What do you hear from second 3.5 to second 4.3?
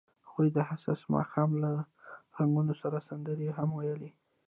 هم ویلې.